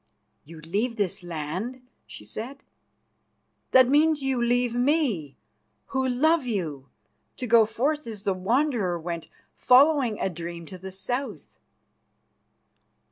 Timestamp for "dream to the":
10.27-10.89